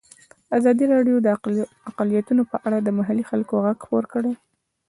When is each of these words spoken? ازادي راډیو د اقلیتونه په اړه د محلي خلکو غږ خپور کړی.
ازادي 0.57 0.85
راډیو 0.93 1.17
د 1.21 1.27
اقلیتونه 1.91 2.41
په 2.51 2.57
اړه 2.65 2.77
د 2.81 2.89
محلي 2.99 3.23
خلکو 3.31 3.53
غږ 3.65 3.77
خپور 3.85 4.03
کړی. 4.13 4.33